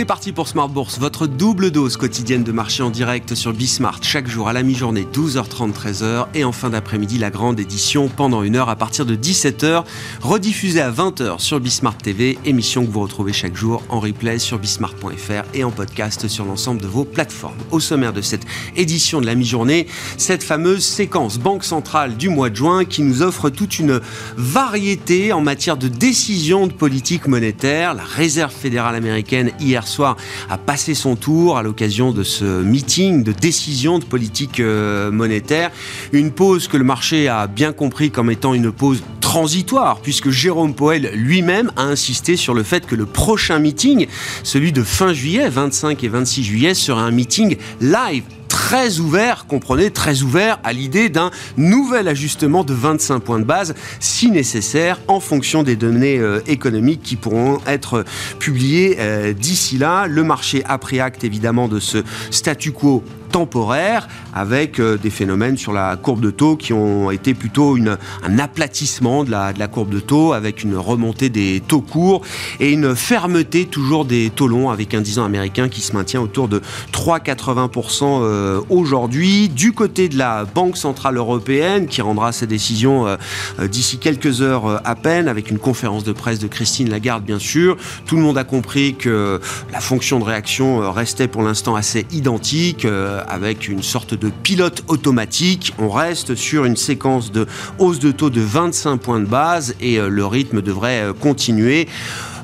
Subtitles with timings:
[0.00, 4.02] C'est parti pour Smart Bourse, votre double dose quotidienne de marché en direct sur Bismart,
[4.02, 8.42] chaque jour à la mi-journée, 12h30, 13h, et en fin d'après-midi, la grande édition pendant
[8.42, 9.84] une heure à partir de 17h,
[10.22, 14.58] rediffusée à 20h sur Bismart TV, émission que vous retrouvez chaque jour en replay sur
[14.58, 17.58] bismart.fr et en podcast sur l'ensemble de vos plateformes.
[17.70, 19.86] Au sommaire de cette édition de la mi-journée,
[20.16, 24.00] cette fameuse séquence Banque Centrale du mois de juin qui nous offre toute une
[24.38, 27.92] variété en matière de décisions de politique monétaire.
[27.92, 30.16] La Réserve fédérale américaine hier soir
[30.48, 35.70] a passé son tour à l'occasion de ce meeting de décision de politique euh, monétaire.
[36.12, 40.74] Une pause que le marché a bien compris comme étant une pause transitoire, puisque Jérôme
[40.74, 44.06] Poel lui-même a insisté sur le fait que le prochain meeting,
[44.42, 48.24] celui de fin juillet, 25 et 26 juillet, sera un meeting live
[48.60, 53.74] très ouvert, comprenez, très ouvert à l'idée d'un nouvel ajustement de 25 points de base,
[54.00, 58.04] si nécessaire, en fonction des données euh, économiques qui pourront être
[58.38, 60.06] publiées euh, d'ici là.
[60.06, 65.56] Le marché a pris acte évidemment de ce statu quo temporaire avec euh, des phénomènes
[65.56, 69.58] sur la courbe de taux qui ont été plutôt une, un aplatissement de la, de
[69.58, 72.22] la courbe de taux avec une remontée des taux courts
[72.58, 76.20] et une fermeté toujours des taux longs avec un 10 ans américain qui se maintient
[76.20, 76.60] autour de
[76.92, 79.48] 3,80% euh, aujourd'hui.
[79.48, 83.16] Du côté de la Banque Centrale Européenne qui rendra ses décisions euh,
[83.68, 87.76] d'ici quelques heures à peine avec une conférence de presse de Christine Lagarde bien sûr.
[88.06, 89.40] Tout le monde a compris que
[89.72, 92.86] la fonction de réaction restait pour l'instant assez identique
[93.28, 95.74] avec une sorte de pilote automatique.
[95.78, 97.46] On reste sur une séquence de
[97.78, 101.88] hausse de taux de 25 points de base et euh, le rythme devrait euh, continuer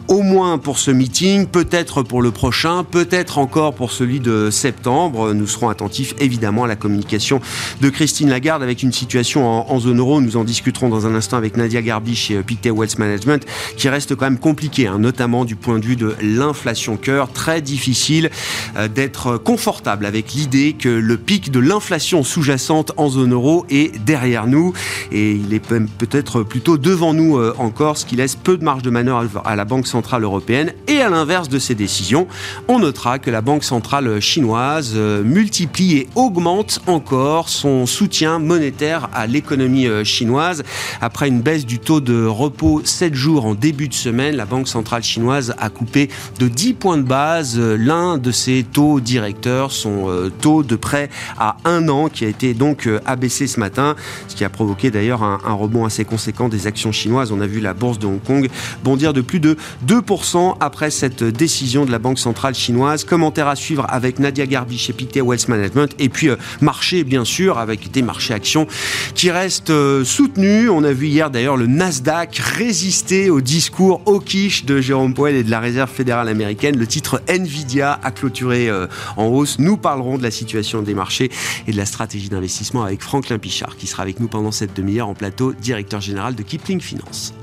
[0.09, 5.33] au moins pour ce meeting, peut-être pour le prochain, peut-être encore pour celui de septembre.
[5.35, 7.41] Nous serons attentifs évidemment à la communication
[7.81, 10.21] de Christine Lagarde avec une situation en, zone euro.
[10.21, 13.45] Nous en discuterons dans un instant avec Nadia Garbi chez Pictet Wealth Management
[13.77, 17.33] qui reste quand même compliqué, hein, notamment du point de vue de l'inflation cœur.
[17.33, 18.31] Très difficile
[18.77, 23.99] euh, d'être confortable avec l'idée que le pic de l'inflation sous-jacente en zone euro est
[24.05, 24.73] derrière nous
[25.11, 28.83] et il est peut-être plutôt devant nous euh, encore, ce qui laisse peu de marge
[28.83, 30.73] de manœuvre à la Banque centrale centrale européenne.
[30.89, 32.27] Et à l'inverse de ces décisions,
[32.69, 39.09] on notera que la Banque centrale chinoise euh, multiplie et augmente encore son soutien monétaire
[39.15, 40.65] à l'économie euh, chinoise.
[41.01, 44.69] Après une baisse du taux de repos 7 jours en début de semaine, la Banque
[44.69, 49.73] centrale chinoise a coupé de 10 points de base euh, l'un de ses taux directeurs,
[49.73, 51.09] son taux de prêt
[51.39, 53.97] à un an qui a été donc abaissé ce matin,
[54.29, 57.33] ce qui a provoqué d'ailleurs un, un rebond assez conséquent des actions chinoises.
[57.33, 58.49] On a vu la bourse de Hong Kong
[58.85, 59.57] bondir de plus de
[59.87, 63.05] 2% après cette décision de la Banque centrale chinoise.
[63.05, 65.95] Commentaire à suivre avec Nadia Garbi chez Pictet Wealth Management.
[65.99, 68.67] Et puis euh, marché, bien sûr, avec des marchés actions
[69.15, 70.71] qui restent euh, soutenus.
[70.71, 75.37] On a vu hier d'ailleurs le Nasdaq résister au discours au quiche de Jérôme Powell
[75.37, 76.77] et de la Réserve fédérale américaine.
[76.77, 78.87] Le titre Nvidia a clôturé euh,
[79.17, 79.59] en hausse.
[79.59, 81.31] Nous parlerons de la situation des marchés
[81.67, 85.09] et de la stratégie d'investissement avec Franklin Pichard qui sera avec nous pendant cette demi-heure
[85.09, 87.35] en plateau, directeur général de Kipling Finance.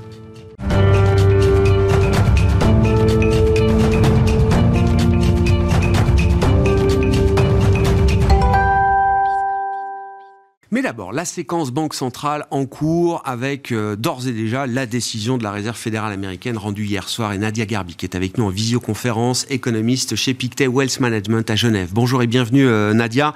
[10.84, 15.42] D'abord, la séquence Banque centrale en cours avec euh, d'ores et déjà la décision de
[15.42, 18.50] la Réserve fédérale américaine rendue hier soir et Nadia Garbi qui est avec nous en
[18.50, 21.88] visioconférence, économiste chez Pictet Wealth Management à Genève.
[21.94, 23.32] Bonjour et bienvenue euh, Nadia.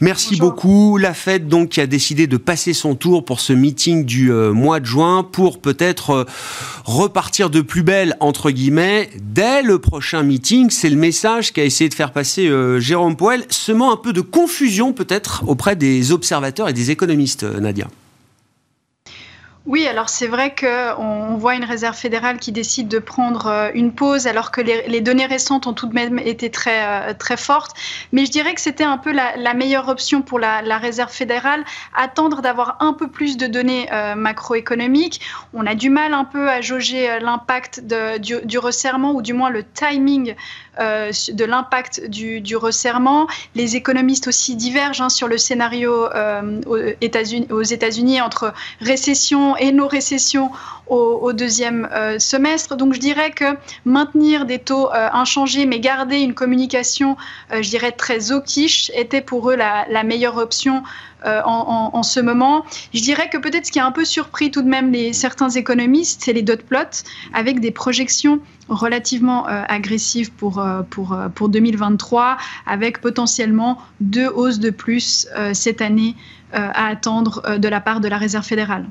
[0.00, 0.96] Merci beaucoup.
[0.96, 4.54] La Fed donc qui a décidé de passer son tour pour ce meeting du euh,
[4.54, 6.24] mois de juin pour peut-être
[6.86, 10.70] repartir de plus belle entre guillemets dès le prochain meeting.
[10.70, 14.94] C'est le message qu'a essayé de faire passer Jérôme Powell, semant un peu de confusion
[14.94, 17.88] peut-être auprès des observateurs et des économistes, euh, Nadia.
[19.66, 23.92] Oui, alors c'est vrai qu'on voit une réserve fédérale qui décide de prendre euh, une
[23.92, 27.72] pause alors que les, données récentes ont tout de même été très, euh, très fortes.
[28.12, 31.64] Mais je dirais que c'était un peu la, meilleure option pour la, réserve fédérale,
[31.96, 35.20] attendre d'avoir un peu plus de données macroéconomiques.
[35.52, 37.82] On a du mal un peu à jauger l'impact
[38.20, 40.36] du, resserrement ou du moins le timing
[40.78, 43.26] euh, de l'impact du, resserrement.
[43.54, 50.50] Les économistes aussi divergent hein, sur le scénario euh, aux États-Unis entre récession et non-récession
[50.86, 52.76] au, deuxième euh, semestre.
[52.76, 57.16] Donc je dirais que maintenir des taux inchangés mais garder une communication,
[57.50, 60.82] je dirais, très au quiche était pour eux la, meilleure option
[61.24, 62.64] en, ce moment.
[62.94, 66.22] Je dirais que peut-être ce qui a un peu surpris tout de même certains économistes,
[66.24, 67.02] c'est les dot plots
[67.32, 72.36] avec des projections relativement euh, agressive pour, euh, pour, euh, pour 2023,
[72.66, 76.14] avec potentiellement deux hausses de plus cette année
[76.52, 78.86] à attendre de la part de la Réserve fédérale.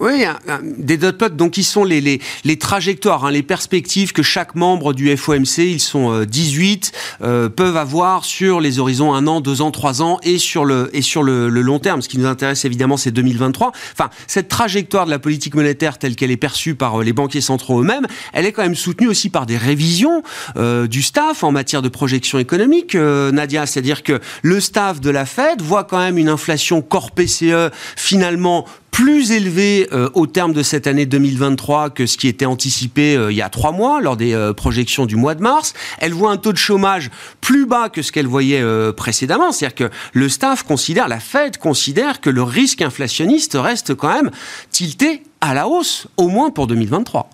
[0.00, 0.24] Oui,
[0.62, 4.54] des dot plots, donc qui sont les, les, les trajectoires, hein, les perspectives que chaque
[4.54, 9.70] membre du FOMC, ils sont 18, peuvent avoir sur les horizons 1 an, 2 ans,
[9.70, 12.02] 3 ans et sur le, et sur le, le long terme.
[12.02, 13.72] Ce qui nous intéresse évidemment, c'est 2023.
[13.92, 17.80] Enfin, cette trajectoire de la politique monétaire telle qu'elle est perçue par les banquiers centraux
[17.80, 20.22] eux-mêmes, elle est quand même soutenue aussi par des révisions
[20.56, 23.66] euh, du staff en matière de projection économique, euh, Nadia.
[23.66, 28.66] C'est-à-dire que le staff de la Fed voit quand même une inflation corps PCE finalement
[28.90, 33.36] plus élevée euh, au terme de cette année 2023 que ce qui était anticipé il
[33.36, 35.74] y a trois mois lors des projections du mois de mars.
[35.98, 38.62] Elle voit un taux de chômage plus bas que ce qu'elle voyait
[38.92, 39.52] précédemment.
[39.52, 44.30] C'est-à-dire que le staff considère, la Fed considère que le risque inflationniste reste quand même
[44.70, 47.30] tilté à la hausse, au moins pour 2023.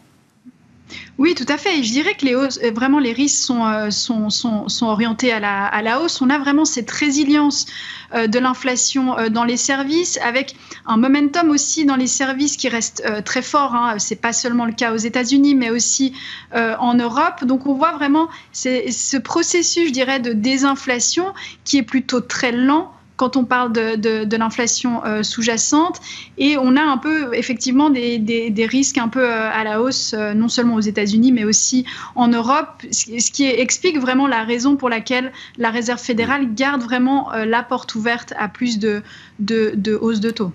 [1.16, 1.81] Oui, tout à fait.
[1.84, 5.38] je dirais que les euh, vraiment les risques sont, euh, sont, sont, sont orientés à
[5.38, 6.20] la, à la, hausse.
[6.20, 7.66] On a vraiment cette résilience
[8.14, 10.56] euh, de l'inflation dans les services, avec
[10.87, 13.76] un momentum aussi dans les services qui reste très fort.
[13.76, 13.99] Hein.
[14.00, 16.14] Ce n'est pas seulement le cas aux États-Unis, mais aussi
[16.52, 17.44] en Europe.
[17.44, 21.32] Donc on voit vraiment ce processus, je dirais, de désinflation
[21.64, 26.00] qui est plutôt très lent quand on parle de, l'inflation euh, sous-jacente.
[26.38, 30.34] Et on a un peu, effectivement, des, risques un peu euh, à la hausse, euh,
[30.34, 31.84] non seulement aux États-Unis, mais aussi
[32.14, 37.31] en Europe, ce qui explique vraiment la raison pour laquelle la Réserve fédérale garde vraiment
[37.32, 39.02] la porte ouverte à plus de,
[39.38, 40.52] de hausse de taux.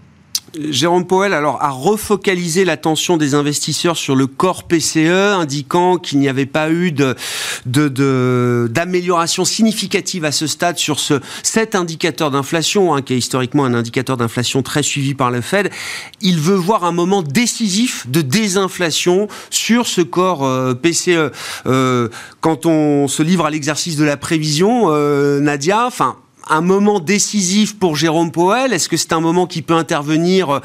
[0.58, 6.28] Jérôme Powell alors a refocalisé l'attention des investisseurs sur le corps PCE, indiquant qu'il n'y
[6.28, 7.16] avait pas eu de,
[8.68, 13.74] d'amélioration significative à ce stade sur ce cet indicateur d'inflation, hein, qui est historiquement un
[13.74, 15.70] indicateur d'inflation très suivi par le Fed.
[16.22, 21.32] Il veut voir un moment décisif de désinflation sur ce corps euh, PCE.
[21.66, 22.10] Euh,
[22.42, 26.16] quand on se livre à l'exercice de la prévision, euh, Nadia, enfin
[26.48, 28.74] un moment décisif pour Jérôme Powell?
[28.74, 30.60] Est-ce que c'est un moment qui peut intervenir euh,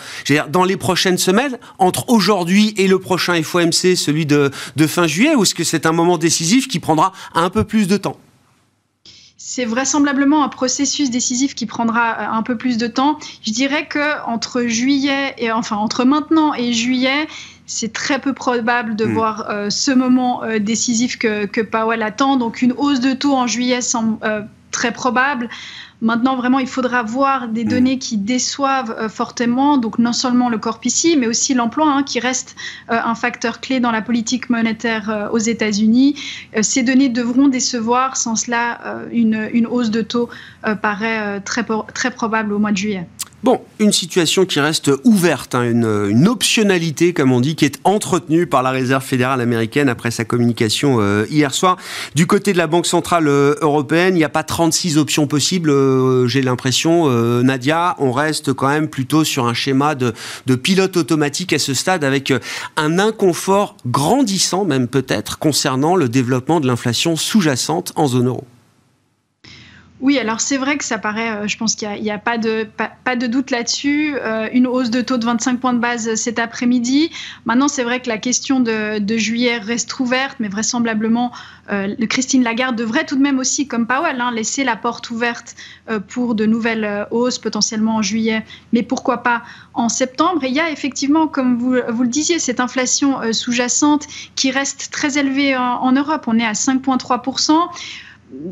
[0.49, 4.51] dans les prochaines semaines, entre aujourd'hui et le prochain FOMC, celui de,
[4.87, 7.97] fin juillet, ou est-ce que c'est un moment décisif qui prendra un peu plus de
[7.97, 8.17] temps?
[9.37, 13.19] C'est vraisemblablement un processus décisif qui prendra euh, un peu plus de temps.
[13.43, 17.29] Je dirais que entre juillet et enfin entre maintenant et juillet,
[17.67, 19.13] c'est très peu probable de hmm.
[19.13, 22.37] voir euh, ce moment décisif que, que, Powell attend.
[22.37, 24.19] Donc une hausse de taux en juillet semble
[24.75, 25.49] très probable.
[26.01, 27.69] Maintenant, vraiment, il faudra voir des mm.
[27.69, 32.03] données qui déçoivent euh, fortement, donc non seulement le corps ici, mais aussi l'emploi, hein,
[32.03, 32.57] qui reste
[32.91, 36.17] euh, un facteur clé dans la politique monétaire euh, aux États-Unis.
[36.61, 38.81] ces données devront décevoir, sans cela,
[39.13, 40.29] une, une, hausse de taux
[40.83, 43.07] paraît très, très probable au mois de juillet.
[43.45, 48.47] Bon, une situation qui reste ouverte, hein, une, optionnalité, comme on dit, qui est entretenue
[48.47, 51.77] par la Réserve fédérale américaine après sa communication euh, hier soir.
[52.15, 55.69] Du côté de la Banque centrale euh, européenne, il n'y a pas 36 options possibles,
[55.69, 57.07] euh, j'ai l'impression.
[57.43, 60.15] Nadia, on reste quand même plutôt sur un schéma de,
[60.47, 62.33] de pilote automatique à ce stade, avec
[62.79, 68.47] un inconfort grandissant même peut-être concernant le développement de l'inflation sous-jacente en zone euro.
[70.05, 73.27] Oui, alors c'est vrai que ça paraît, euh, je pense qu'il n'y a, pas, de,
[73.27, 74.15] doute là-dessus.
[74.21, 77.11] Euh, une hausse de taux de 25 points de base cet après-midi.
[77.47, 81.33] Maintenant, c'est vrai que la question de, juillet reste ouverte, mais vraisemblablement,
[81.73, 85.57] euh, Christine Lagarde devrait tout de même aussi, comme Powell, hein, laisser la porte ouverte
[86.09, 89.41] pour de nouvelles hausses potentiellement en juillet, mais pourquoi pas
[89.73, 90.45] en septembre.
[90.45, 94.07] Et il y a effectivement, comme vous, le disiez, cette inflation sous-jacente
[94.37, 96.25] qui reste très élevée en Europe.
[96.27, 97.55] On est à 5,3%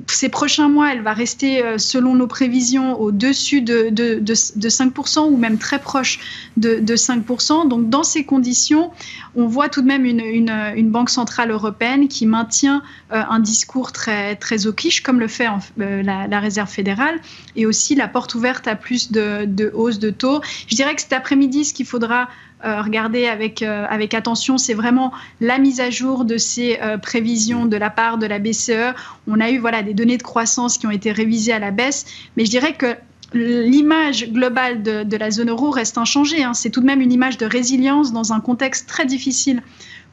[0.06, 5.30] ces prochains mois, elle va rester, euh, selon nos prévisions, au-dessus de, de, de, 5%
[5.30, 6.18] ou même très proche
[6.56, 7.68] de, 5%.
[7.68, 8.90] Donc, dans ces conditions,
[9.34, 14.36] on voit tout de même une, banque centrale européenne qui maintient euh, un discours très,
[14.36, 15.48] très au quiche, comme le fait
[15.80, 17.20] euh, la, Réserve fédérale,
[17.56, 20.40] et aussi la porte ouverte à plus de, de hausse de taux.
[20.66, 22.28] Je dirais que cet après-midi, ce qu'il faudra
[22.62, 27.66] regarder avec, euh, avec attention, c'est vraiment la mise à jour de ces euh, prévisions
[27.66, 28.94] de la part de la BCE.
[29.26, 32.06] On a eu voilà, des données de croissance qui ont été révisées à la baisse,
[32.36, 32.94] mais je dirais que
[33.34, 36.44] l'image globale de, la zone euro reste inchangée.
[36.44, 36.54] Hein.
[36.54, 39.62] C'est tout de même une image de résilience dans un contexte très difficile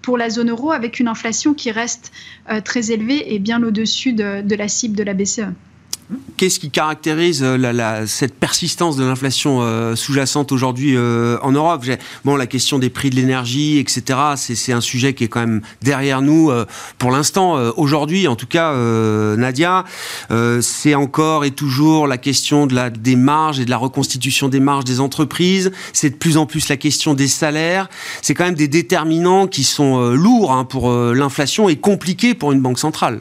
[0.01, 2.13] pour la zone euro avec une inflation qui reste
[2.63, 5.51] très élevée et bien au-dessus de, de la cible de la BCE.
[6.37, 11.85] Qu'est-ce qui caractérise euh, cette persistance de l'inflation euh, sous-jacente aujourd'hui euh, en Europe?
[12.25, 15.61] Bon, la question des prix de l'énergie, etc., c'est un sujet qui est quand même
[15.81, 16.51] derrière nous
[16.97, 17.55] pour l'instant.
[17.77, 18.73] aujourd'hui, en tout cas,
[19.35, 19.83] Nadia,
[20.61, 24.59] c'est encore et toujours la question de la, des marges et de la reconstitution des
[24.59, 25.71] marges des entreprises.
[25.93, 27.89] C'est de plus en plus la question des salaires.
[28.21, 32.61] C'est quand même des déterminants qui sont lourds hein, pour l'inflation et compliqués pour une
[32.61, 33.19] banque centrale.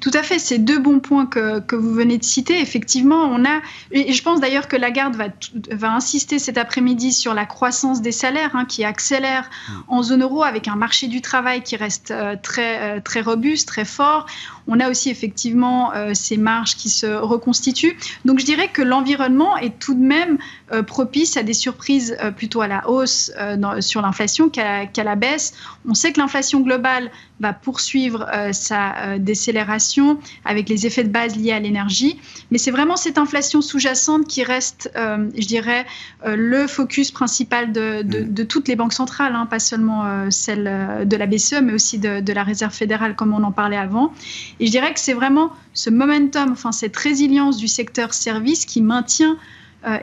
[0.00, 2.60] Tout à fait, c'est deux bons points que, que, vous venez de citer.
[2.60, 3.60] Effectivement, on a,
[3.92, 5.28] et je pense d'ailleurs que Lagarde va,
[5.70, 9.72] va insister cet après-midi sur la croissance des salaires hein, qui accélère mm.
[9.88, 13.68] en zone euro avec un marché du travail qui reste euh, très, euh, très robuste,
[13.68, 14.26] très fort.
[14.66, 17.96] On a aussi effectivement euh, ces marges qui se reconstituent.
[18.24, 20.38] Donc je dirais que l'environnement est tout de même
[20.86, 23.32] propice à des surprises plutôt à la hausse
[23.80, 25.54] sur l'inflation qu'à la baisse.
[25.88, 31.08] On sait que l'inflation globale va poursuivre euh, sa euh, décélération avec les effets de
[31.08, 32.18] base liés à l'énergie.
[32.50, 35.86] Mais c'est vraiment cette inflation sous-jacente qui reste, euh, je dirais,
[36.24, 38.46] le focus principal de, mm.
[38.46, 42.32] toutes les banques centrales, hein, pas seulement celle de la BCE, mais aussi de, de,
[42.32, 44.12] la Réserve fédérale, comme on en parlait avant.
[44.58, 48.82] Et je dirais que c'est vraiment ce momentum, enfin cette résilience du secteur service qui
[48.82, 49.36] maintient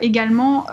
[0.00, 0.66] également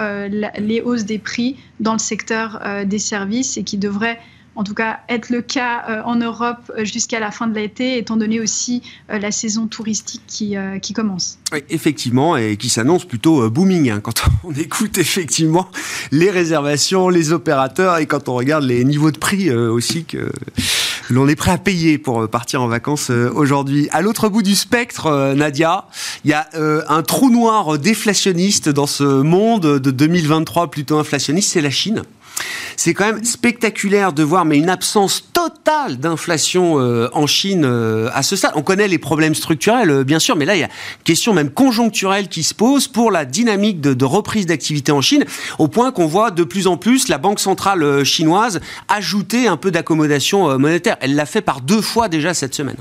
[0.58, 4.20] les hausses des prix dans le secteur des services et qui devrait
[4.56, 7.98] en tout cas être le cas euh, en Europe euh, jusqu'à la fin de l'été,
[7.98, 11.40] étant donné aussi euh, la saison touristique qui, commence.
[11.52, 15.68] Oui, effectivement, et qui s'annonce plutôt booming hein, quand on écoute effectivement
[16.12, 20.32] les réservations, les opérateurs et quand on regarde les niveaux de prix aussi que
[21.10, 23.88] l'on est prêt à payer pour partir en vacances aujourd'hui.
[23.92, 25.88] À l'autre bout du spectre, Nadia,
[26.24, 26.48] il y a
[26.88, 32.04] un trou noir déflationniste dans ce monde de 2023 plutôt inflationniste, c'est la Chine.
[32.76, 38.10] C'est quand même spectaculaire de voir, mais une absence totale d'inflation euh, en Chine euh,
[38.14, 38.52] à ce stade.
[38.56, 41.34] On connaît les problèmes structurels, euh, bien sûr, mais là, il y a une question
[41.34, 45.26] même conjoncturelle qui se pose pour la dynamique de, reprise d'activité en Chine,
[45.60, 48.60] au point qu'on voit de plus en plus la Banque centrale chinoise
[48.90, 50.98] ajouter un peu d'accommodation monétaire.
[51.00, 52.76] Elle l'a fait par deux fois déjà cette semaine.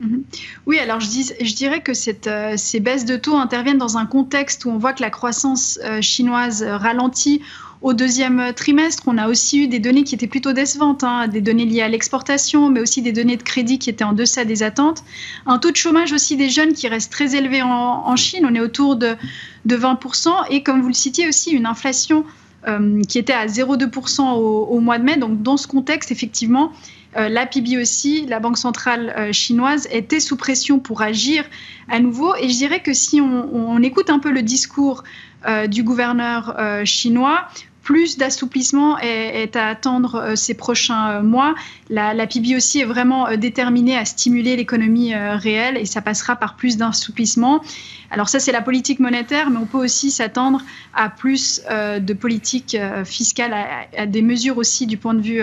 [0.00, 0.22] Mhm.
[0.66, 4.70] Oui, alors je, dirais que cette, ces baisses de taux interviennent dans un contexte où
[4.70, 7.42] on voit que la croissance chinoise ralentit
[7.80, 11.40] au deuxième trimestre, on a aussi eu des données qui étaient plutôt décevantes, hein, des
[11.40, 14.64] données liées à l'exportation, mais aussi des données de crédit qui étaient en deçà des
[14.64, 15.04] attentes.
[15.46, 18.60] Un taux de chômage aussi des jeunes qui reste très élevé en, Chine, on est
[18.60, 19.16] autour de,
[19.68, 22.24] 20%, et comme vous le citiez aussi, une inflation
[22.66, 25.16] euh, qui était à 0,2% au, mois de mai.
[25.16, 26.72] Donc dans ce contexte, effectivement,
[27.16, 31.44] euh, la PIB aussi, la Banque centrale euh, chinoise, était sous pression pour agir
[31.88, 32.34] à nouveau.
[32.36, 35.04] Et je dirais que si on, écoute un peu le discours
[35.68, 37.48] du gouverneur chinois,
[37.88, 41.54] plus d'assouplissement est, à attendre euh, ces prochains euh, mois.
[41.88, 46.36] La, la, PIB aussi est vraiment euh, déterminée à stimuler l'économie réelle et ça passera
[46.36, 47.62] par plus d'assouplissement.
[48.10, 50.60] Alors ça, c'est la politique monétaire, mais on peut aussi s'attendre
[50.94, 53.54] à plus de politique fiscale,
[53.96, 55.42] à, des mesures aussi du point de vue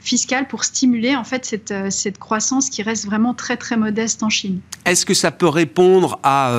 [0.00, 4.30] fiscal pour stimuler en fait cette, cette croissance qui reste vraiment très très modeste en
[4.30, 4.60] Chine.
[4.86, 6.52] Est-ce que ça peut répondre à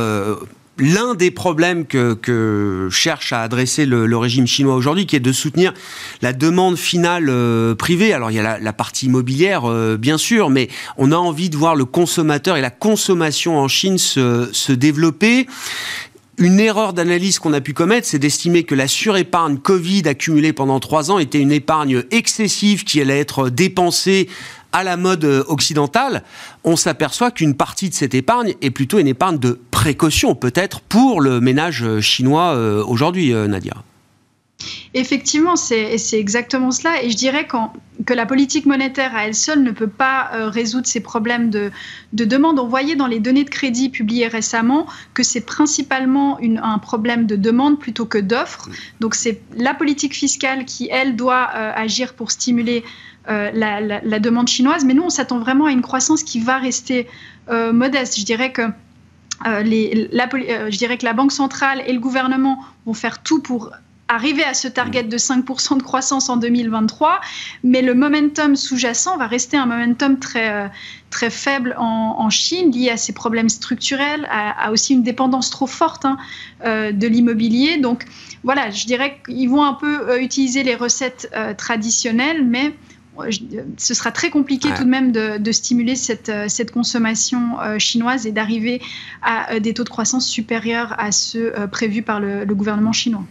[0.79, 5.73] l'un des problèmes que, cherche à adresser le, régime chinois aujourd'hui, qui est de soutenir
[6.21, 8.13] la demande finale euh, privée.
[8.13, 11.57] Alors il y a la, partie immobilière, euh, bien sûr, mais on a envie de
[11.57, 15.47] voir le consommateur et la consommation en Chine se, se développer.
[16.39, 20.79] Une erreur d'analyse qu'on a pu commettre, c'est d'estimer que la surépargne Covid accumulée pendant
[20.79, 24.29] trois ans était une épargne excessive qui allait être dépensée
[24.71, 26.23] à la mode euh, occidentale,
[26.63, 31.21] on s'aperçoit qu'une partie de cette épargne est plutôt une épargne de précaution, peut-être, pour
[31.21, 33.75] le ménage euh, chinois euh, aujourd'hui, Nadia.
[34.93, 37.03] Effectivement, c'est exactement cela.
[37.03, 37.47] Et je dirais
[38.05, 41.71] que la politique monétaire à elle seule ne peut pas résoudre ces problèmes de,
[42.13, 42.57] demande.
[42.57, 47.35] On voyait dans les données de crédit publiées récemment que c'est principalement un problème de
[47.35, 48.67] demande plutôt que d'offre.
[48.99, 52.83] Donc c'est la politique fiscale qui, elle, doit agir pour stimuler
[53.29, 54.85] euh, la, demande chinoise.
[54.85, 57.07] Mais nous, on s'attend vraiment à une croissance qui va rester
[57.49, 58.17] euh, modeste.
[58.17, 59.63] Je dirais que euh,
[60.11, 60.29] la,
[60.69, 63.71] je dirais que la Banque centrale et le gouvernement vont faire tout pour
[64.07, 67.19] arriver à ce target de 5% de croissance en 2023,
[67.65, 70.71] mais le momentum sous-jacent va rester un momentum très,
[71.09, 76.05] très faible en, Chine, lié à ces problèmes structurels, à, aussi une dépendance trop forte
[76.05, 76.17] hein,
[76.63, 77.79] de l'immobilier.
[77.79, 78.05] Donc
[78.45, 82.73] voilà, je dirais qu'ils vont un peu utiliser les recettes traditionnelles, mais
[83.77, 88.31] ce sera très compliqué tout de même de, stimuler cette, euh, consommation euh, chinoise et
[88.31, 88.81] d'arriver
[89.21, 93.23] à euh, des taux de croissance supérieurs à ceux prévus par le, gouvernement chinois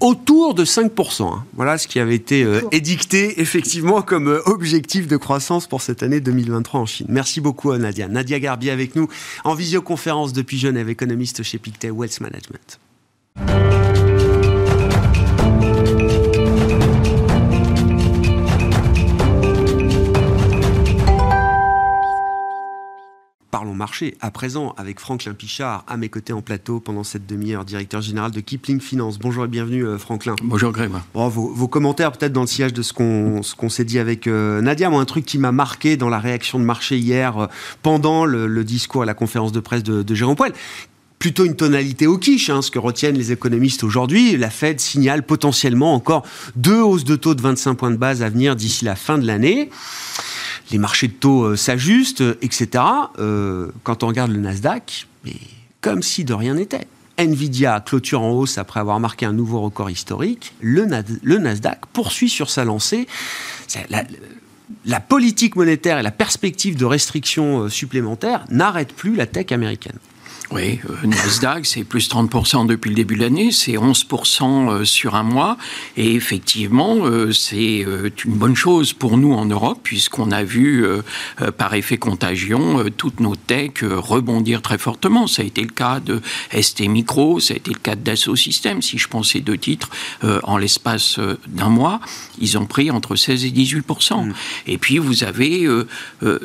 [0.00, 1.22] autour de 5%.
[1.22, 1.44] Hein.
[1.54, 6.80] Voilà ce qui avait été édicté effectivement comme objectif de croissance pour cette année 2023
[6.80, 7.06] en Chine.
[7.08, 8.06] Merci beaucoup à Nadia.
[8.06, 9.08] Nadia Garbier avec nous
[9.44, 12.78] en visioconférence depuis Genève, économiste chez Pictet Wealth Management.
[23.50, 27.64] Parlons marché à présent avec Franklin Pichard à mes côtés en plateau pendant cette demi-heure,
[27.64, 29.18] directeur général de Kipling Finance.
[29.18, 30.36] Bonjour et bienvenue euh, Franklin.
[30.42, 30.90] Bonjour Greg.
[31.14, 34.90] vos, commentaires peut-être dans le sillage de ce qu'on s'est dit avec euh, Nadia.
[34.90, 37.46] Moi, un truc qui m'a marqué dans la réaction de marché hier euh,
[37.82, 40.52] pendant le, discours à la conférence de presse de, Jérôme Poel,
[41.18, 44.36] plutôt une tonalité au quiche, hein, ce que retiennent les économistes aujourd'hui.
[44.36, 46.26] La Fed signale potentiellement encore
[46.56, 49.26] deux hausses de taux de 25 points de base à venir d'ici la fin de
[49.26, 49.70] l'année.
[50.70, 52.84] Les marchés de taux euh, s'ajustent, etc.
[53.18, 55.34] Euh, quand on regarde le Nasdaq, mais
[55.80, 56.86] comme si de rien n'était.
[57.16, 60.54] Nvidia clôture en hausse après avoir marqué un nouveau record historique.
[60.60, 63.08] Le, Nasdaq poursuit sur sa lancée.
[63.90, 64.04] La,
[64.84, 69.98] la politique monétaire et la perspective de restrictions euh, supplémentaires n'arrêtent plus la tech américaine.
[70.50, 75.14] Oui, euh, Nasdaq, c'est plus 30% depuis le début de l'année, c'est 11% euh, sur
[75.14, 75.58] un mois.
[75.98, 77.84] Et effectivement, euh, c'est
[78.24, 80.86] une bonne chose pour nous en Europe, puisqu'on a vu,
[81.56, 85.26] par effet contagion, toutes nos techs rebondir très fortement.
[85.26, 86.20] Ça a été le cas de
[86.58, 88.82] ST Micro, ça a été le cas de Dassault Systèmes.
[88.82, 89.90] Si je pensais deux titres,
[90.42, 92.00] en l'espace d'un mois,
[92.40, 94.26] ils ont pris entre 16 et 18%.
[94.26, 94.34] Mm.
[94.66, 95.66] Et puis, vous avez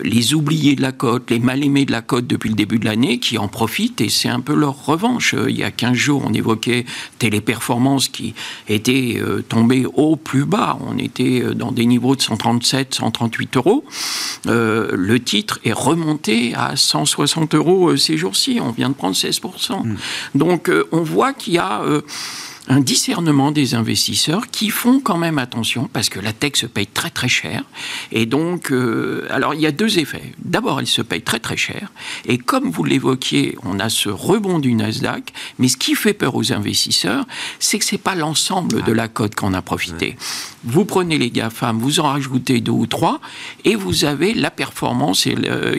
[0.04, 3.20] les oubliés de la cote, les mal-aimés de la cote depuis le début de l'année
[3.20, 5.34] qui en profitent et c'est un peu leur revanche.
[5.34, 6.86] Euh, il y a 15 jours, on évoquait
[7.20, 8.34] Téléperformance qui
[8.68, 10.78] était euh, tombée au plus bas.
[10.82, 13.84] On était euh, dans des niveaux de 137, 138 euros.
[14.46, 18.60] le titre est remonté à 160 euros ces jours-ci.
[18.62, 19.84] On vient de prendre 16%.
[19.84, 19.96] Hmm.
[20.36, 21.82] Donc on voit qu'il y a
[22.70, 26.88] un discernement des investisseurs qui font quand même attention parce que la tech se paye
[26.88, 27.64] très très cher.
[28.12, 30.34] Et donc, euh, alors il y a deux effets.
[30.40, 31.92] D'abord, elle se paye très très cher.
[32.26, 35.34] Et comme vous l'évoquiez, on a ce rebond du Nasdaq.
[35.60, 37.26] Mais ce qui fait peur aux investisseurs,
[37.60, 40.16] c'est que c'est pas l'ensemble de la cote qu'on a profité.
[40.64, 43.20] Vous prenez les GAFAM, vous en rajoutez deux ou trois,
[43.66, 45.28] et vous avez la performance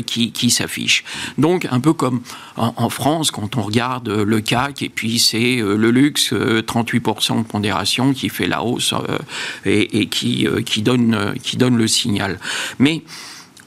[0.07, 1.05] qui, qui s'affiche.
[1.39, 2.21] Donc, un peu comme
[2.57, 6.33] en, France, quand on regarde le CAC, et puis c'est euh, le luxe,
[6.75, 9.19] 38% euh, de pondération qui fait la hausse euh,
[9.65, 12.39] et, qui, qui, donne, qui donne le signal.
[12.79, 13.03] Mais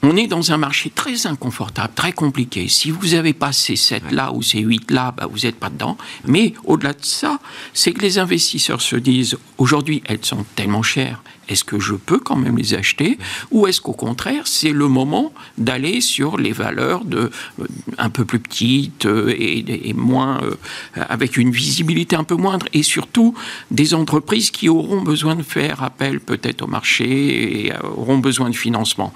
[0.02, 2.68] on est dans un marché très inconfortable, très compliqué.
[2.68, 5.96] Si vous n'avez pas ces 7-là ou ces 8-là, bah, vous n'êtes pas dedans.
[6.24, 7.40] Mais au-delà de ça,
[7.74, 12.18] c'est que les investisseurs se disent, aujourd'hui, elles sont tellement chères, est-ce que je peux
[12.18, 13.18] quand même les acheter
[13.50, 18.24] Ou est-ce qu'au contraire, c'est le moment d'aller sur les valeurs de, euh, un peu
[18.24, 20.54] plus petites euh, et, moins, euh,
[20.94, 23.34] avec une visibilité un peu moindre et surtout
[23.70, 28.56] des entreprises qui auront besoin de faire appel peut-être au marché et auront besoin de
[28.56, 29.12] financement.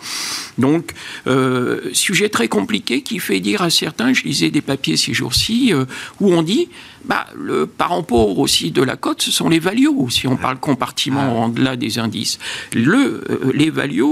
[0.58, 0.92] Donc,
[1.92, 5.72] sujet très compliqué qui fait dire à certains, je lisais des papiers ces jours-ci,
[6.20, 6.68] où on dit
[7.04, 10.58] bah, le parent pauvre aussi de la cote, ce sont les values, si on parle
[10.58, 12.38] compartiment en-delà des indices.
[12.72, 14.02] Le, euh, les values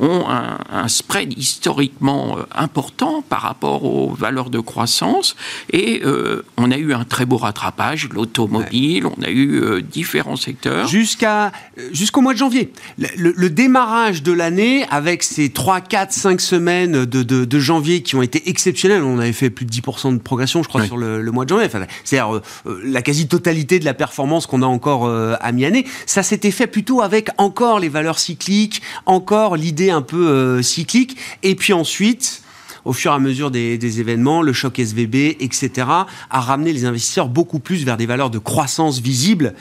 [0.00, 5.36] ont un, spread historiquement euh, important par rapport aux valeurs de croissance,
[5.72, 10.88] et euh, on a eu un très beau rattrapage, l'automobile, on a eu différents secteurs.
[10.88, 11.52] Jusqu'à,
[11.92, 12.72] jusqu'au mois de janvier.
[13.16, 18.22] Le, démarrage de l'année, avec ces 3, 4, 5 semaines de, de, janvier qui ont
[18.22, 21.32] été exceptionnelles, on avait fait plus de 10% de progression, je crois, sur le, le,
[21.32, 21.66] mois de janvier.
[21.66, 26.22] Enfin, c'est-à-dire euh, la quasi-totalité de la performance qu'on a encore euh, à mi-année, ça
[26.22, 31.54] s'était fait plutôt avec encore les valeurs cycliques, encore l'idée un peu euh, cyclique, et
[31.54, 32.42] puis ensuite
[32.84, 35.86] au fur et à mesure des, des, événements, le choc SVB, etc.,
[36.30, 39.54] a ramené les investisseurs beaucoup plus vers des valeurs de croissance visibles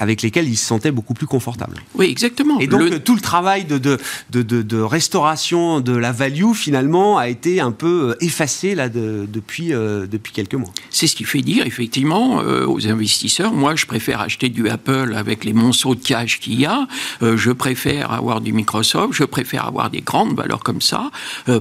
[0.00, 1.76] avec lesquels ils se sentaient beaucoup plus confortables.
[1.94, 2.58] Oui, exactement.
[2.58, 3.98] Et donc tout le travail de, de,
[4.30, 9.74] de, de, restauration de la value, finalement, a été un peu euh, effacé là, depuis,
[9.74, 10.70] euh, depuis quelques mois.
[10.88, 15.12] C'est ce qui fait dire, effectivement, euh, aux investisseurs, moi, je préfère acheter du Apple
[15.14, 16.88] avec les monceaux de cash qu'il y a,
[17.20, 21.10] je préfère avoir du Microsoft, je préfère avoir des grandes valeurs comme ça,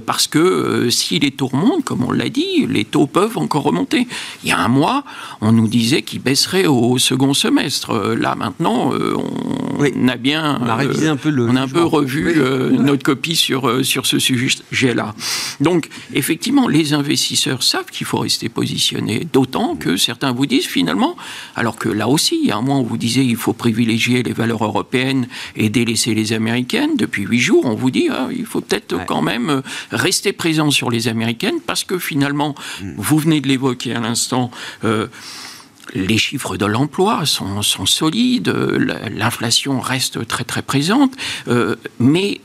[0.05, 4.07] parce que si les taux remontent, comme on l'a dit, les taux peuvent encore remonter.
[4.43, 5.03] Il y a un mois,
[5.41, 8.15] on nous disait qu'ils baisseraient au second semestre.
[8.15, 11.67] Là, maintenant, euh, on, a bien, on a révisé un peu le, on a un
[11.67, 15.15] peu revu euh, notre copie sur euh, sur ce sujet-là.
[15.59, 21.15] Donc, effectivement, les investisseurs savent qu'il faut rester positionné, d'autant que certains vous disent finalement,
[21.55, 24.23] alors que là aussi, il y a un mois, on vous disait il faut privilégier
[24.23, 26.95] les valeurs européennes et délaisser les américaines.
[26.97, 29.61] Depuis huit jours, on vous dit ah, il faut peut-être quand même
[29.91, 32.93] rester présent sur les américaines parce que finalement, mm.
[32.97, 34.51] vous venez de l'évoquer à l'instant
[35.93, 41.11] les chiffres de l'emploi sont, solides, l'inflation reste très très présente,
[41.47, 42.41] euh, mais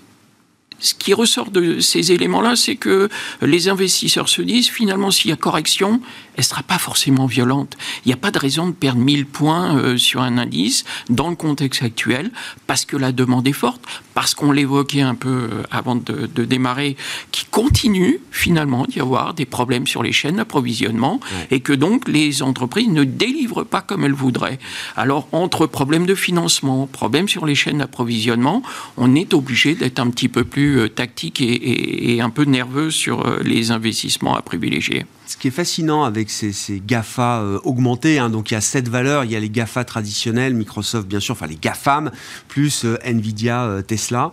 [0.80, 3.08] ce qui ressort de ces éléments-là, c'est que
[3.42, 6.00] les investisseurs se disent finalement s'il y a correction,
[6.34, 7.76] elle ne sera pas forcément violente.
[8.04, 11.30] Il n'y a pas de raison de perdre 1000 points euh, sur un indice dans
[11.30, 12.30] le contexte actuel,
[12.66, 13.80] parce que la demande est forte,
[14.14, 16.96] parce qu'on l'évoquait un peu euh, avant de, démarrer,
[17.30, 22.42] qui continue finalement d'y avoir des problèmes sur les chaînes d'approvisionnement, et que donc les
[22.42, 24.58] entreprises ne délivrent pas comme elles voudraient.
[24.96, 28.62] Alors, entre problèmes de financement, problèmes sur les chaînes d'approvisionnement,
[28.96, 32.90] on est obligé d'être un petit peu plus euh, tactique et, et un peu nerveux
[32.90, 36.52] sur les investissements à privilégier ce qui est fascinant avec ces,
[36.86, 39.84] GAFA euh, augmentés, hein, donc il y a sept valeurs, il y a les GAFA
[39.84, 42.10] traditionnels, Microsoft bien sûr, enfin les GAFAM,
[42.48, 44.32] plus euh, Nvidia, euh, Tesla,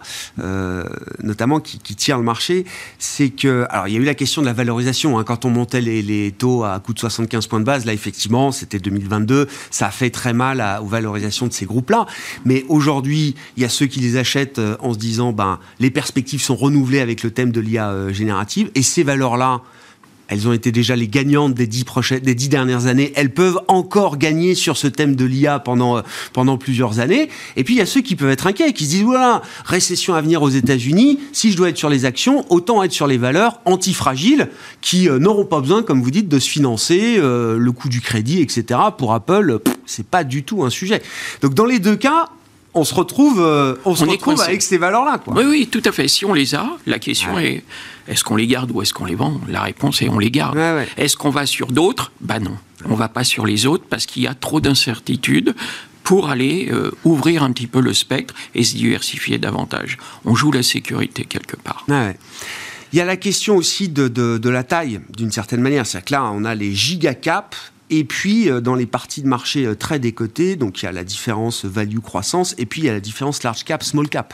[1.24, 2.66] notamment qui, qui, tirent le marché,
[3.00, 5.50] c'est que, alors il y a eu la question de la valorisation, hein, quand on
[5.50, 9.88] montait les, taux à coût de 75 points de base, là effectivement c'était 2022, ça
[9.88, 12.06] a fait très mal aux valorisations de ces groupes-là,
[12.46, 16.42] mais aujourd'hui il y a ceux qui les achètent en se disant, ben les perspectives
[16.42, 19.62] sont renouvelées avec le thème de l'IA générative, et ces valeurs-là,
[20.32, 21.84] elles ont été déjà les gagnantes des dix,
[22.50, 23.12] dernières années.
[23.16, 27.28] Elles peuvent encore gagner sur ce thème de l'IA pendant, euh, pendant plusieurs années.
[27.58, 30.14] Et puis, il y a ceux qui peuvent être inquiets, qui se disent, voilà, récession
[30.14, 33.18] à venir aux États-Unis, si je dois être sur les actions, autant être sur les
[33.18, 34.48] valeurs antifragiles
[34.80, 38.00] qui euh, n'auront pas besoin, comme vous dites, de se financer, euh, le coût du
[38.00, 38.80] crédit, etc.
[38.98, 41.02] Pour Apple, c'est pas du tout un sujet.
[41.42, 42.30] Donc, dans les deux cas,
[42.74, 43.40] on se retrouve,
[43.86, 45.22] on se retrouve avec ces valeurs-là.
[45.28, 46.08] Oui, oui, tout à fait.
[46.08, 47.64] Si on les a, la question est
[48.08, 49.40] est-ce qu'on les garde ou est-ce qu'on les vend?
[49.48, 50.58] La réponse est on les garde.
[50.98, 52.12] Est-ce qu'on va sur d'autres?
[52.22, 52.58] Ben non.
[52.86, 55.54] On va pas sur les autres parce qu'il y a trop d'incertitudes
[56.04, 59.98] pour aller euh, ouvrir un petit peu le spectre et se diversifier davantage.
[60.26, 61.86] On joue la sécurité quelque part.
[61.88, 65.86] Il y a la question aussi de, la taille, d'une certaine manière.
[65.86, 69.66] C'est-à-dire que là, on a les gigacaps, et puis, euh, dans les parties de marché
[69.66, 72.94] euh, très décotées, donc il y a la différence value-croissance, et puis il y a
[72.94, 74.34] la différence large cap, small cap.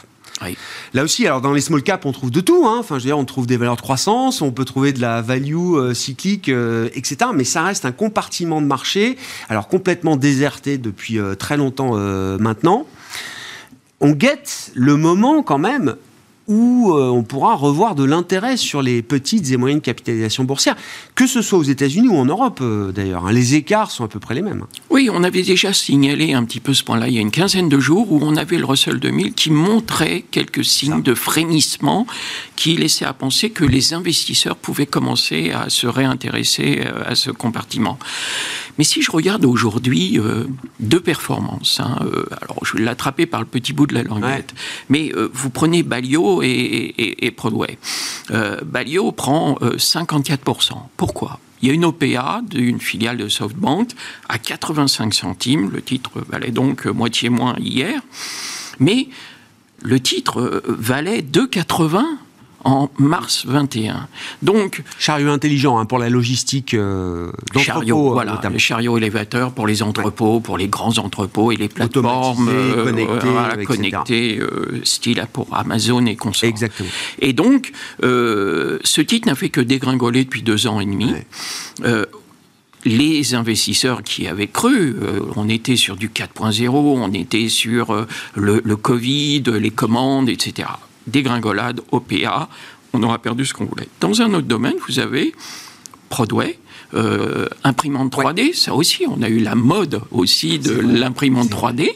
[0.94, 2.66] Là aussi, alors dans les small caps, on trouve de tout.
[2.68, 2.78] Hein.
[2.80, 5.22] Enfin, je veux dire, on trouve des valeurs de croissance, on peut trouver de la
[5.22, 7.32] value euh, cyclique, euh, etc.
[7.34, 9.18] Mais ça reste un compartiment de marché,
[9.50, 11.96] alors complètement déserté depuis euh, très longtemps
[12.40, 12.86] maintenant.
[14.00, 15.96] On guette le moment quand même
[16.48, 20.78] où euh, on pourra revoir de l'intérêt sur les petites et moyennes capitalisations boursières,
[21.16, 23.28] que ce soit aux États-Unis ou en Europe euh, d'ailleurs.
[23.28, 23.34] Hein.
[23.34, 24.66] Les écarts sont à peu près les mêmes.
[24.90, 27.70] Oui, on avait déjà signalé un petit peu ce point-là il y a une quinzaine
[27.70, 32.08] de jours où on avait le Russell 2000 qui montrait quelques signes de frémissement
[32.56, 37.30] qui laissaient à penser que les investisseurs pouvaient commencer à se réintéresser euh, à ce
[37.32, 38.00] compartiment.
[38.78, 40.20] Mais si je regarde aujourd'hui
[40.80, 41.98] deux performances, hein,
[42.42, 44.54] alors je vais l'attraper par le petit bout de la languette,
[44.90, 47.78] mais vous prenez Balio et, et, Broadway.
[48.32, 50.72] Euh, Balio prend 54%.
[50.72, 51.40] Euh, Pourquoi?
[51.62, 53.90] Il y a une OPA d'une filiale de SoftBank
[54.30, 55.72] à 85 centimes.
[55.72, 58.02] Le titre valait donc moitié moins hier.
[58.80, 59.10] Mais
[59.82, 62.04] le titre valait 2,80
[62.68, 64.08] en mars 21.
[64.42, 69.68] Donc chariot intelligent hein, pour la logistique euh, chariot, euh, voilà, les chariots élévateurs pour
[69.68, 74.42] les entrepôts, pour les grands entrepôts et les plateformes euh, connectées,
[74.84, 76.50] style pour Amazon et consorts.
[76.50, 76.90] Exactement.
[77.20, 81.14] Et donc ce titre n'a fait que dégringoler depuis deux ans et demi.
[82.84, 84.98] les investisseurs qui avaient cru,
[85.38, 90.68] on était sur du 4.0, on était sur le, le, Covid, les commandes, etc
[91.08, 92.50] dégringolade, OPA,
[92.94, 93.88] on aura perdu ce qu'on voulait.
[94.00, 95.34] Dans un autre domaine, vous avez
[96.10, 96.58] Broadway,
[96.94, 101.90] euh, imprimante 3D, ça aussi, on a eu la mode aussi de l'imprimante 3D,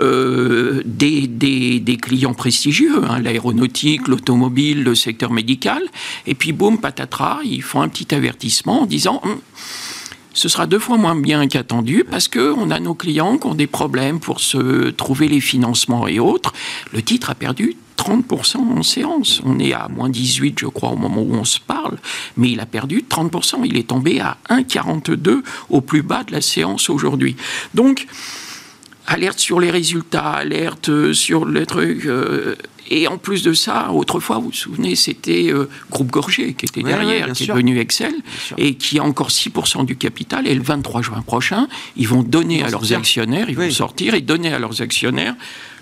[0.00, 5.82] euh, des, des, clients prestigieux, hein, l'aéronautique, l'automobile, le secteur médical,
[6.26, 9.20] et puis boum, patatras, ils font un petit avertissement en disant...
[9.24, 9.38] Hum,
[10.34, 13.66] ce sera deux fois moins bien qu'attendu parce qu'on a nos clients qui ont des
[13.66, 16.52] problèmes pour se trouver les financements et autres.
[16.92, 19.40] Le titre a perdu 30% en séance.
[19.44, 21.96] On est à moins 18, je crois, au moment où on se parle,
[22.36, 23.60] mais il a perdu 30%.
[23.64, 27.36] Il est tombé à 1,42 au plus bas de la séance aujourd'hui.
[27.74, 28.06] Donc,
[29.06, 32.06] alerte sur les résultats, alerte sur le truc.
[32.06, 32.56] Euh,
[32.90, 36.82] et en plus de ça, autrefois, vous vous souvenez, c'était euh, Groupe Gorgé qui était
[36.82, 38.14] derrière, qui est devenu Excel,
[38.58, 40.46] et qui a encore 6% du capital.
[40.46, 44.20] Et le 23 juin prochain, ils vont donner à leurs actionnaires, ils vont sortir et
[44.20, 45.34] donner à leurs actionnaires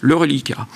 [0.04, 0.66] le reliquat.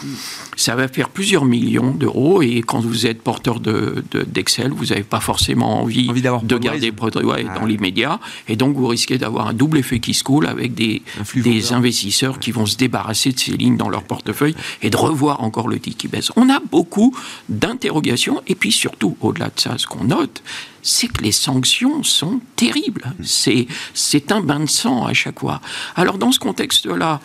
[0.57, 5.03] Ça va faire plusieurs millions d'euros et quand vous êtes porteur d'Excel, de, vous n'avez
[5.03, 8.21] pas forcément envie, de garder ouais, dans l'immédiat.
[8.49, 11.03] Et donc vous risquez d'avoir un double effet qui se coule avec des,
[11.35, 15.43] des investisseurs qui vont se débarrasser de ces lignes dans leur portefeuille et de revoir
[15.43, 15.99] encore le titre
[16.37, 17.17] On a beaucoup
[17.49, 20.43] d'interrogations et puis surtout, au-delà de ça, ce qu'on note,
[20.83, 23.13] c'est que les sanctions sont terribles.
[23.23, 25.61] C'est un bain de sang à chaque fois.
[25.97, 27.21] Alors dans ce contexte-là,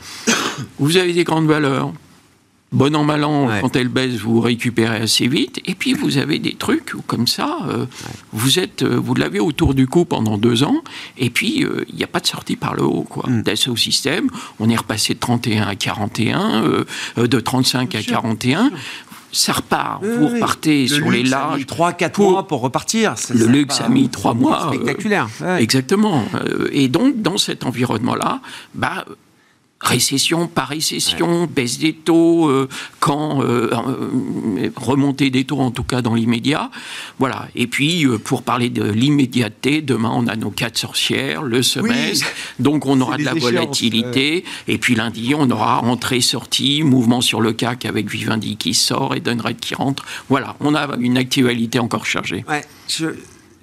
[0.80, 1.94] vous avez des grandes valeurs,
[2.74, 5.62] bon an mal an, quand elle baisse, vous récupérez assez vite.
[5.66, 7.86] Et puis vous avez des trucs où, comme ça, euh,
[8.34, 10.84] vous êtes, euh, vous l'avez autour du cou pendant deux ans,
[11.18, 13.06] et puis euh, il n'y a pas de sortie par le haut.
[13.08, 13.30] Quoi.
[13.30, 13.44] Mm.
[13.44, 16.64] Dassault Systèmes, on est repassé de 31 à 41,
[17.18, 18.72] de 35 à 41
[19.36, 20.04] ça repart.
[20.04, 21.66] vous repartez sur les larges.
[21.66, 23.16] 3-4 mois pour repartir.
[23.34, 24.68] le luxe a mis 3 mois.
[24.68, 25.28] Spectaculaire.
[25.58, 26.24] Exactement.
[26.72, 28.42] Et donc, dans cet environnement-là,
[28.76, 29.06] bah,
[29.84, 35.84] récession par récession, baisse des taux, euh, quand euh, euh, remontée des taux en tout
[35.84, 36.72] cas dans l'immédiat.
[37.20, 37.48] Voilà.
[37.56, 42.28] Et puis pour parler de l'immédiateté, demain on a nos quatre sorcières, le semestre,
[42.60, 44.46] donc on aura de la volatilité.
[44.68, 49.20] Et puis lundi on aura entrée-sortie, mouvement sur le CAC avec Vivendi qui sort et
[49.20, 50.06] Dunred qui rentre.
[50.30, 52.46] Voilà, on a une actualité encore chargée.
[52.48, 53.08] Ouais, je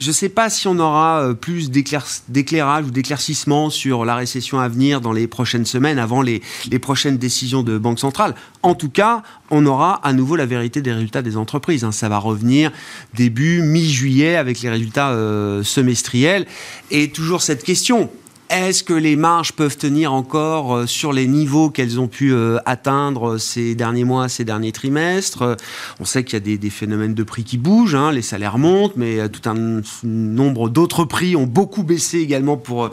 [0.01, 4.59] je ne sais pas si on aura euh, plus d'éclairage ou d'éclaircissement sur la récession
[4.59, 6.41] à venir dans les prochaines semaines, avant les,
[6.81, 8.35] prochaines décisions de Banque centrale.
[8.63, 11.85] En tout cas, on aura à nouveau la vérité des résultats des entreprises.
[11.85, 11.93] Hein.
[11.93, 12.73] Ça va revenir
[13.15, 16.47] début, mi-juillet, avec les résultats euh, semestriels.
[16.91, 18.11] Et toujours cette question,
[18.51, 22.59] est-ce que les marges peuvent tenir encore euh, sur les niveaux qu'elles ont pu euh,
[22.67, 25.57] atteindre ces derniers mois, ces derniers trimestres?
[26.01, 28.97] On sait qu'il y a des, phénomènes de prix qui bougent, hein, les salaires montent,
[28.97, 32.91] mais euh, tout un nombre d'autres prix ont beaucoup baissé également pour,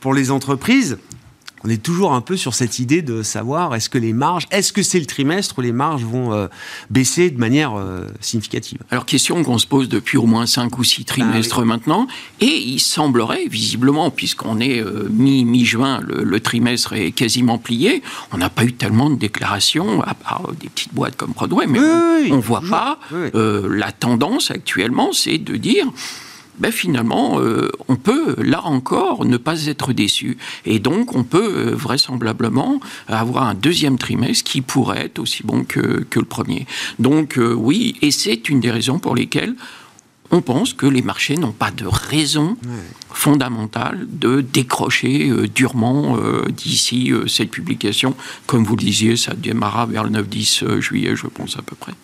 [0.00, 0.98] pour les entreprises
[1.64, 4.72] on est toujours un peu sur cette idée de savoir est-ce que les marges, est-ce
[4.72, 6.46] que c'est le trimestre où les marges vont euh,
[6.88, 8.78] baisser de manière euh, significative?
[8.90, 12.06] Alors, question qu'on se pose depuis au moins 5 ou 6 trimestres ah maintenant,
[12.40, 18.48] et il semblerait, visiblement, puisqu'on est euh, mi-juin, le, trimestre est quasiment plié, on n'a
[18.48, 21.78] pas eu tellement de déclarations, à part des petites boîtes comme Broadway, mais
[22.30, 22.98] on ne voit pas.
[23.34, 25.86] la tendance actuellement, c'est de dire
[26.60, 30.36] ben finalement, euh, on peut, là encore, ne pas être déçu.
[30.66, 35.64] Et donc, on peut euh, vraisemblablement avoir un deuxième trimestre qui pourrait être aussi bon
[35.64, 36.66] que, que le premier.
[36.98, 39.54] Donc, euh, oui, et c'est une des raisons pour lesquelles
[40.30, 42.56] on pense que les marchés n'ont pas de raison
[43.12, 46.16] fondamentale de décrocher durement
[46.56, 48.14] d'ici cette publication.
[48.46, 51.94] Comme vous le disiez, ça démarra vers le 9-10 juillet, je pense à peu près.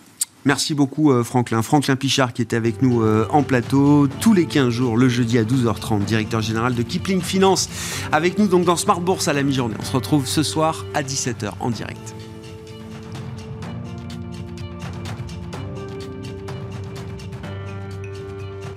[0.45, 1.61] Merci beaucoup euh, Franklin.
[1.61, 5.37] Franklin Pichard qui était avec nous euh, en plateau tous les 15 jours, le jeudi
[5.37, 7.69] à 12h30, directeur général de Kipling Finance.
[8.11, 9.75] Avec nous donc dans Smart Bourse à la mi-journée.
[9.79, 12.16] On se retrouve ce soir à 17h en direct.